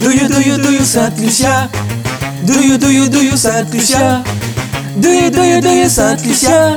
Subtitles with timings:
[0.00, 1.68] Do you, do you, do you, Sainte Lucia?
[2.46, 4.24] Do you, do you, do you, Sainte Lucia?
[4.96, 6.76] Do you, do you, do you, Sainte Lucia?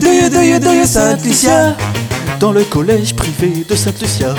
[0.00, 1.76] Do you, do you, do you, Sainte Lucia?
[2.40, 4.34] Dans le collège privé de Sainte-Lucia,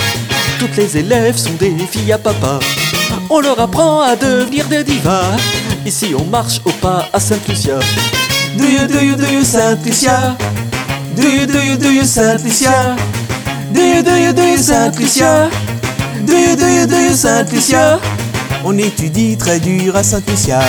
[0.58, 2.60] toutes les élèves sont des filles à papa.
[3.30, 5.36] On leur apprend à devenir des divas.
[5.86, 7.80] Ici on marche au pas à Sainte-Lucia.
[8.58, 10.38] Do you, do you, do you, Sainte Lucia?
[11.16, 12.96] Do you, do you, do you, Sainte Lucia?
[13.74, 15.50] Do you, do you, do you, Sainte Lucia?
[16.26, 18.00] Do you, do you, do you, Sainte Lucia?
[18.66, 20.60] On étudie très dur à Sainte Lucia.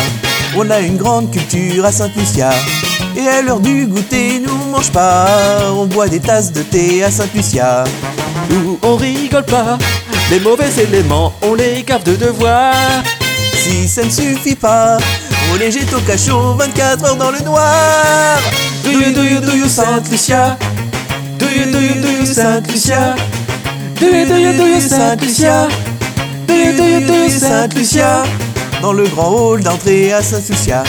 [0.56, 2.50] On a une grande culture à Sainte Lucia.
[3.16, 5.26] Et à l'heure du goûter, nous mange pas.
[5.74, 7.84] On boit des tasses de thé à Sainte Lucia.
[8.50, 9.76] Nous on rigole pas.
[10.30, 12.74] Les mauvais éléments, on les gave de devoir.
[13.56, 14.98] Si ça ne suffit pas,
[15.52, 18.38] on les jette au cachot 24 heures dans le noir.
[18.84, 20.56] Do you, do you, do you, Sainte Lucia?
[21.38, 23.16] Do you, do you, do you, Sainte Lucia?
[24.00, 25.68] Do you, do you, do you, Sainte Lucia?
[26.46, 28.24] Do you, do you, do you, Sainte Lucia?
[28.80, 30.82] Dans le grand hall d'entrée à Sainte Lucia,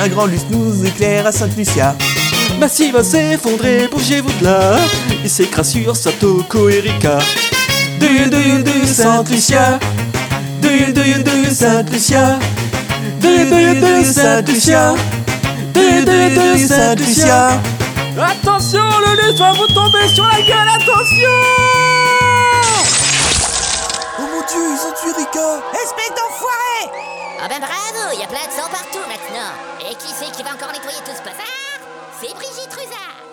[0.00, 1.96] un grand lustre nous éclaire à Sainte Lucia.
[2.60, 4.76] Massy va s'effondrer, bougez-vous de là.
[5.24, 7.18] Il s'écrase sur Satoko Erika.
[7.98, 9.80] Do you, do you, do you, Sainte Lucia?
[10.62, 12.38] Do you, do you, do you, Sainte Lucia?
[13.20, 14.94] Do you, do you, do you, Sainte Lucia?
[15.72, 17.60] Do you, do you, do you, Sainte Lucia?
[18.16, 21.83] Attention, le lustre va vous tomber sur la gueule, attention
[27.44, 29.52] Ah ben bravo, il y a plein de sang partout maintenant.
[29.78, 31.44] Et qui c'est qui va encore nettoyer tout ce bazar?
[32.18, 33.23] C'est Brigitte Rusard.